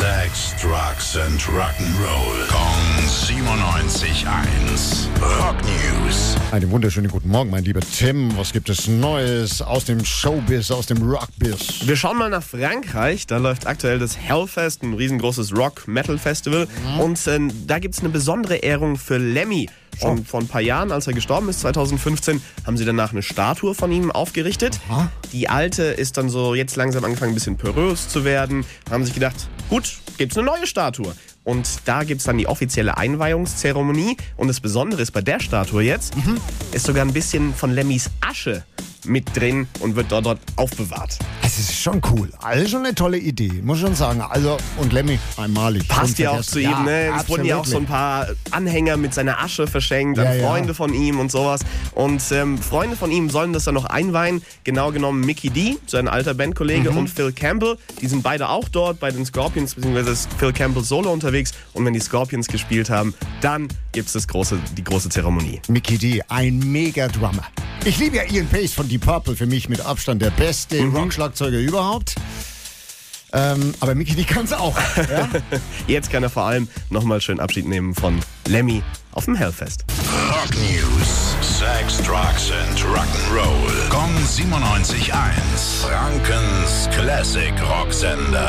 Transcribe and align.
Sex, 0.00 0.54
Drugs 0.58 1.14
and 1.14 1.38
Rock'n'Roll. 1.42 2.48
Kong 2.48 3.04
97.1. 3.04 4.24
Rock 5.20 5.56
News. 5.62 6.36
Einen 6.52 6.70
wunderschönen 6.70 7.10
guten 7.10 7.28
Morgen, 7.28 7.50
mein 7.50 7.64
lieber 7.64 7.80
Tim. 7.80 8.34
Was 8.38 8.54
gibt 8.54 8.70
es 8.70 8.88
Neues 8.88 9.60
aus 9.60 9.84
dem 9.84 10.02
Showbiz, 10.02 10.70
aus 10.70 10.86
dem 10.86 11.02
Rockbiz? 11.02 11.86
Wir 11.86 11.96
schauen 11.96 12.16
mal 12.16 12.30
nach 12.30 12.42
Frankreich. 12.42 13.26
Da 13.26 13.36
läuft 13.36 13.66
aktuell 13.66 13.98
das 13.98 14.16
Hellfest, 14.16 14.82
ein 14.82 14.94
riesengroßes 14.94 15.54
Rock-Metal-Festival. 15.54 16.66
Und 16.98 17.26
äh, 17.26 17.38
da 17.66 17.78
gibt 17.78 17.94
es 17.94 18.00
eine 18.00 18.08
besondere 18.08 18.56
Ehrung 18.56 18.96
für 18.96 19.18
Lemmy. 19.18 19.68
Schon 19.98 20.24
vor 20.24 20.40
ein 20.40 20.48
paar 20.48 20.60
Jahren, 20.60 20.92
als 20.92 21.06
er 21.06 21.12
gestorben 21.12 21.48
ist, 21.48 21.60
2015, 21.60 22.40
haben 22.66 22.76
sie 22.76 22.84
danach 22.84 23.12
eine 23.12 23.22
Statue 23.22 23.74
von 23.74 23.92
ihm 23.92 24.10
aufgerichtet. 24.10 24.80
Aha. 24.88 25.10
Die 25.32 25.48
alte 25.48 25.82
ist 25.82 26.16
dann 26.16 26.28
so 26.28 26.54
jetzt 26.54 26.76
langsam 26.76 27.04
angefangen, 27.04 27.32
ein 27.32 27.34
bisschen 27.34 27.56
porös 27.56 28.08
zu 28.08 28.24
werden. 28.24 28.64
Haben 28.90 29.04
sich 29.04 29.14
gedacht, 29.14 29.48
gut, 29.68 29.98
gibt's 30.16 30.36
eine 30.36 30.46
neue 30.46 30.66
Statue. 30.66 31.14
Und 31.44 31.80
da 31.86 32.04
gibt's 32.04 32.24
dann 32.24 32.38
die 32.38 32.46
offizielle 32.46 32.96
Einweihungszeremonie. 32.96 34.16
Und 34.36 34.48
das 34.48 34.60
Besondere 34.60 35.02
ist 35.02 35.10
bei 35.12 35.22
der 35.22 35.40
Statue 35.40 35.82
jetzt, 35.82 36.14
ist 36.72 36.86
sogar 36.86 37.04
ein 37.04 37.12
bisschen 37.12 37.54
von 37.54 37.72
Lemmys 37.72 38.10
Asche 38.20 38.64
mit 39.06 39.36
drin 39.36 39.66
und 39.80 39.96
wird 39.96 40.10
dort, 40.12 40.26
dort 40.26 40.38
aufbewahrt. 40.56 41.18
Es 41.42 41.58
ist 41.58 41.74
schon 41.80 42.00
cool. 42.12 42.30
Also 42.42 42.68
schon 42.68 42.84
eine 42.84 42.94
tolle 42.94 43.18
Idee, 43.18 43.60
muss 43.62 43.78
schon 43.80 43.94
sagen. 43.94 44.20
Also, 44.20 44.56
und 44.76 44.92
Lemmy, 44.92 45.18
einmalig. 45.36 45.88
Passt 45.88 46.18
ja 46.18 46.30
auch 46.30 46.42
zu 46.42 46.60
ihm, 46.60 46.84
ne? 46.84 47.10
Es 47.18 47.28
wurden 47.28 47.44
ja 47.44 47.56
auch 47.56 47.64
so 47.64 47.76
ein 47.76 47.86
paar 47.86 48.28
Anhänger 48.50 48.96
mit 48.96 49.12
seiner 49.14 49.40
Asche 49.42 49.66
verschenkt 49.66 50.18
an 50.18 50.26
Ja, 50.26 50.34
ja. 50.34 50.46
Freunde 50.48 50.74
von 50.74 50.94
ihm 50.94 51.18
und 51.18 51.30
sowas. 51.32 51.60
Und 51.92 52.22
ähm, 52.32 52.56
Freunde 52.58 52.94
von 52.96 53.10
ihm 53.10 53.30
sollen 53.30 53.52
das 53.52 53.64
dann 53.64 53.74
noch 53.74 53.86
einweihen. 53.86 54.42
Genau 54.64 54.92
genommen 54.92 55.20
Mickey 55.24 55.50
D, 55.50 55.76
sein 55.86 56.06
alter 56.08 56.34
Bandkollege, 56.34 56.90
Mhm. 56.92 56.96
und 56.98 57.08
Phil 57.08 57.32
Campbell. 57.32 57.76
Die 58.00 58.06
sind 58.06 58.22
beide 58.22 58.48
auch 58.48 58.68
dort 58.68 59.00
bei 59.00 59.10
den 59.10 59.24
Scorpions, 59.24 59.74
beziehungsweise 59.74 60.10
ist 60.10 60.28
Phil 60.38 60.52
Campbell 60.52 60.84
solo 60.84 61.10
unterwegs. 61.12 61.52
Und 61.72 61.84
wenn 61.84 61.94
die 61.94 62.00
Scorpions 62.00 62.46
gespielt 62.46 62.90
haben, 62.90 63.14
dann 63.40 63.68
gibt's 63.92 64.12
das 64.12 64.28
große, 64.28 64.58
die 64.76 64.84
große 64.84 65.08
Zeremonie. 65.08 65.60
Mickey 65.68 65.98
D, 65.98 66.22
ein 66.28 66.58
Mega-Drummer. 66.60 67.44
Ich 67.84 67.98
liebe 67.98 68.16
ja 68.16 68.24
Ian 68.24 68.46
Pace 68.46 68.72
von 68.74 68.88
Deep 68.88 69.04
Purple, 69.04 69.34
für 69.36 69.46
mich 69.46 69.68
mit 69.68 69.80
Abstand 69.80 70.20
der 70.22 70.30
beste 70.30 70.80
Mhm. 70.82 70.94
Rockschlagzeuger 70.96 71.58
überhaupt. 71.58 72.14
Ähm, 73.32 73.74
aber 73.80 73.94
Mickey 73.94 74.14
D 74.14 74.24
kann's 74.24 74.52
auch. 74.52 74.76
Ja? 74.96 75.28
Jetzt 75.86 76.10
kann 76.10 76.22
er 76.22 76.30
vor 76.30 76.42
allem 76.44 76.68
nochmal 76.90 77.20
schön 77.20 77.38
Abschied 77.40 77.66
nehmen 77.66 77.94
von 77.94 78.20
Lemmy 78.48 78.82
auf 79.12 79.24
dem 79.26 79.36
Hellfest. 79.36 79.84
Rock 80.28 80.50
News. 80.56 81.36
Sex, 81.40 81.98
Drugs 81.98 82.50
and 82.50 82.78
Rock'n'Roll. 82.80 83.88
Kong 83.88 84.10
97.1. 84.26 85.12
Frankens 85.82 86.88
Classic 86.94 87.52
Rocksender. 87.68 88.48